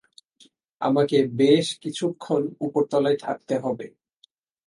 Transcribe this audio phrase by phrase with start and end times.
[0.81, 3.87] আমাকে বেশ কিছুক্ষণ উপরতলায় থাকতে হবে।